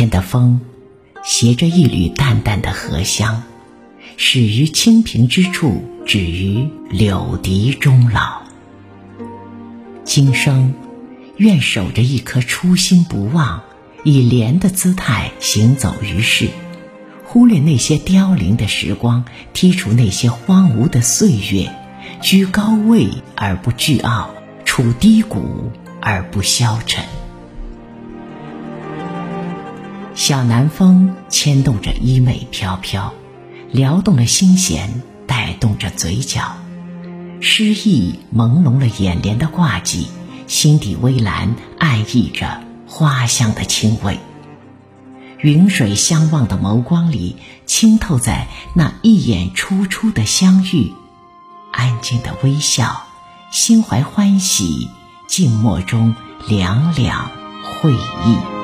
[0.00, 0.62] 天的风，
[1.22, 3.42] 携着一缕淡淡的荷香，
[4.16, 8.40] 始于清平之处，止于柳笛终老。
[10.02, 10.72] 今生，
[11.36, 13.60] 愿守着一颗初心不忘，
[14.02, 16.48] 以莲的姿态行走于世，
[17.26, 21.74] 忽略那些凋零的时光，剔除那些荒芜的岁月，
[22.22, 24.30] 居高位而不倨傲，
[24.64, 27.04] 处低谷而不消沉。
[30.14, 33.14] 小南风牵动着衣袂飘飘，
[33.70, 36.56] 撩动了心弦，带动着嘴角。
[37.40, 40.08] 诗意朦胧了眼帘的挂记，
[40.46, 44.18] 心底微澜暗溢着花香的清味。
[45.38, 50.92] 云水相望的眸光里，清透在那一眼初初的相遇，
[51.72, 53.04] 安静的微笑，
[53.50, 54.90] 心怀欢喜，
[55.26, 56.14] 静默中
[56.46, 57.30] 两两
[57.62, 58.59] 会意。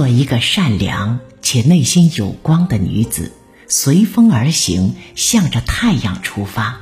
[0.00, 3.32] 做一个善良且内心有光的女子，
[3.68, 6.80] 随风而行，向着太阳出发，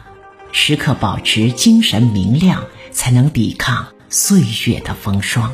[0.52, 5.52] 时刻保持精神明亮，才能抵抗岁月的风霜。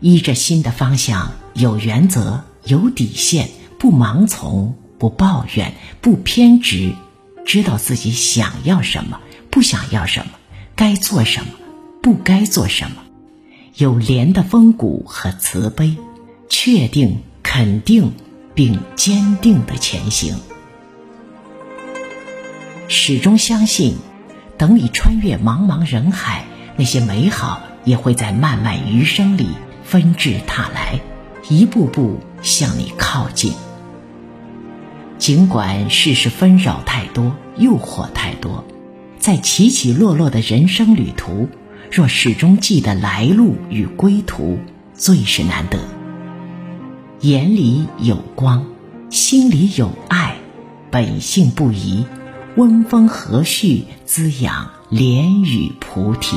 [0.00, 6.92] 依着新的方向，有原则，有底线，不盲从，不抱怨，不偏执，
[7.46, 10.32] 知道自己想要什么，不想要什么，
[10.74, 11.52] 该做什么，
[12.02, 12.96] 不该做什么。
[13.80, 15.96] 有莲的风骨和慈悲，
[16.50, 18.12] 确定、肯定
[18.54, 20.34] 并坚定的前行，
[22.88, 23.96] 始终相信，
[24.58, 26.44] 等你穿越茫茫人海，
[26.76, 29.48] 那些美好也会在漫漫余生里
[29.82, 31.00] 纷至沓来，
[31.48, 33.54] 一步步向你靠近。
[35.16, 38.62] 尽管世事纷扰太多，诱惑太多，
[39.18, 41.48] 在起起落落的人生旅途。
[41.90, 44.60] 若始终记得来路与归途，
[44.94, 45.78] 最是难得。
[47.22, 48.64] 眼里有光，
[49.10, 50.36] 心里有爱，
[50.92, 52.06] 本性不移，
[52.54, 56.36] 温风和煦，滋养莲与菩提。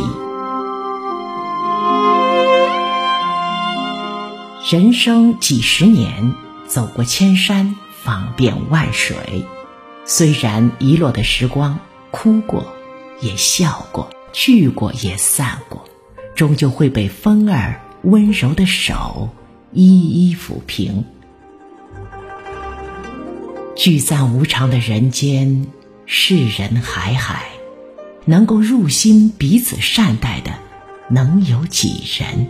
[4.71, 6.33] 人生几十年，
[6.65, 9.45] 走过千山，访遍万水，
[10.03, 11.77] 虽然遗落的时光，
[12.09, 12.65] 哭过，
[13.21, 14.09] 也笑过。
[14.33, 15.87] 聚过也散过，
[16.35, 19.29] 终究会被风儿温柔的手
[19.71, 21.05] 一一抚平。
[23.75, 25.67] 聚散无常的人间，
[26.07, 27.45] 世人海海，
[28.25, 30.51] 能够入心彼此善待的，
[31.09, 32.47] 能有几人？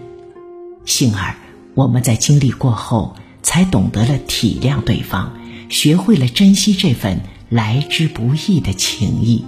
[0.86, 1.36] 幸而
[1.76, 5.34] 我们在经历过后，才懂得了体谅对方，
[5.70, 9.44] 学会了珍惜这份来之不易的情谊。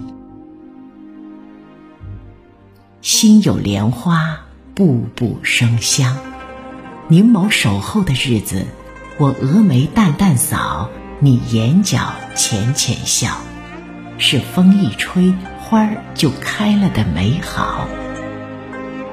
[3.05, 4.39] 心有莲花，
[4.73, 6.17] 步步生香。
[7.07, 8.65] 凝眸守候的日子，
[9.19, 10.89] 我峨眉淡淡扫，
[11.19, 13.37] 你眼角浅浅笑，
[14.17, 17.87] 是风一吹，花儿就开了的美好。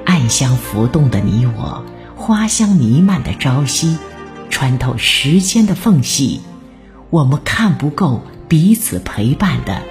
[0.06, 1.84] 暗香浮动的你我，
[2.16, 3.98] 花香弥漫的朝夕，
[4.48, 6.40] 穿透时间的缝隙，
[7.10, 9.82] 我们看不够彼此陪伴的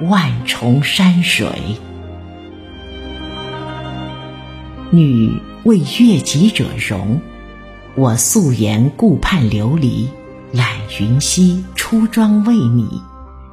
[0.00, 1.80] 万重山水。
[4.90, 7.20] 女为悦己者容，
[7.94, 10.08] 我素颜顾盼流离，
[10.50, 10.66] 揽
[10.98, 13.02] 云溪出妆为你，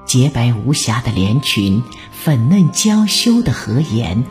[0.05, 4.23] 洁白无瑕的连裙，粉嫩娇羞的荷颜，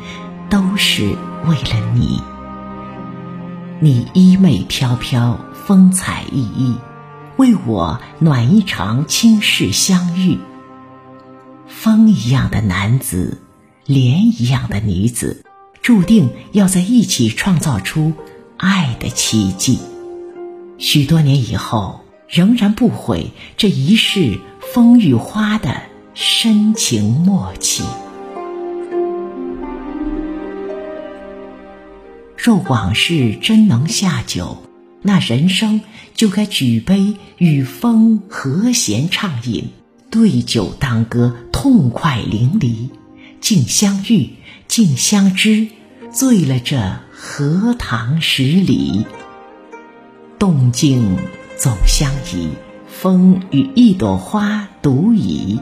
[0.48, 1.14] 都是
[1.46, 2.22] 为了你。
[3.80, 6.76] 你衣袂飘飘，风采奕奕，
[7.36, 10.38] 为我暖一场倾世相遇。
[11.66, 13.42] 风一样的男子，
[13.84, 15.44] 莲一样的女子。
[15.84, 18.14] 注定要在一起创造出
[18.56, 19.78] 爱的奇迹。
[20.78, 24.40] 许多年以后，仍然不悔这一世
[24.72, 25.82] 风与花的
[26.14, 27.84] 深情默契。
[32.38, 34.62] 若往事真能下酒，
[35.02, 35.82] 那人生
[36.14, 39.64] 就该举杯与风和弦畅饮，
[40.10, 42.88] 对酒当歌，痛快淋漓，
[43.42, 44.30] 竟相遇。
[44.66, 45.68] 竟相知，
[46.12, 49.06] 醉了这荷塘十里。
[50.38, 51.16] 动静
[51.56, 52.50] 总相宜，
[52.88, 55.60] 风与一朵花独倚。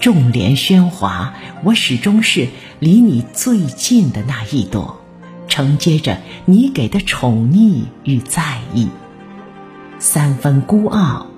[0.00, 1.34] 众莲喧哗，
[1.64, 5.00] 我始终是离你最近的那一朵，
[5.48, 8.88] 承接着你给的宠溺与在意。
[9.98, 11.28] 三分孤傲，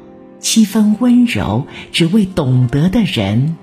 [0.41, 3.57] 七分温柔，只为懂得的人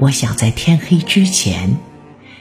[0.00, 1.76] 我想在天黑之前，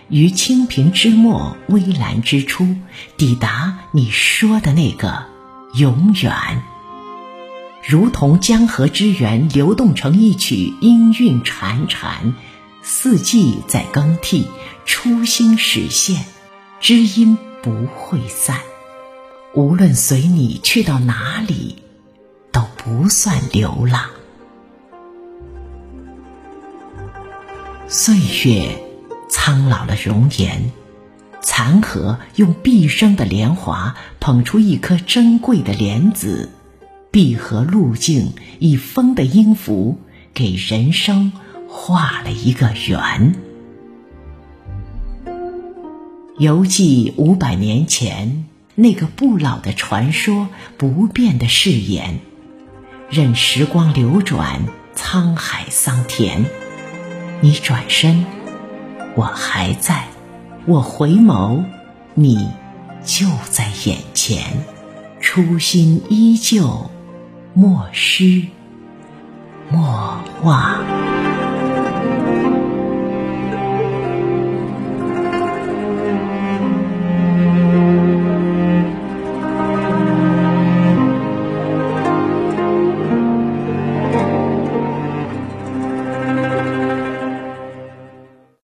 [0.09, 2.75] 于清平之末、微澜之初，
[3.17, 5.25] 抵达你说的那个
[5.73, 6.61] 永远。
[7.83, 12.33] 如同江河之源流动成一曲音韵潺潺，
[12.83, 14.45] 四季在更替，
[14.85, 16.25] 初心实现，
[16.79, 18.59] 知音不会散。
[19.55, 21.77] 无论随你去到哪里，
[22.51, 24.11] 都不算流浪。
[27.89, 28.83] 岁月
[29.29, 30.71] 苍老了容颜，
[31.41, 36.49] 残荷用毕生的莲华捧出一颗珍贵的莲子。
[37.11, 39.99] 闭合路径，以风的音符
[40.33, 41.31] 给人生
[41.69, 43.35] 画了一个圆。
[46.37, 48.45] 犹记五百年前
[48.75, 52.19] 那个不老的传说，不变的誓言。
[53.09, 56.45] 任时光流转，沧海桑田，
[57.39, 58.25] 你转身，
[59.15, 59.93] 我还在；
[60.65, 61.63] 我回眸，
[62.15, 62.49] 你
[63.03, 64.43] 就在眼前。
[65.19, 66.89] 初心依旧。
[67.53, 68.43] 莫失，
[69.69, 71.16] 莫忘。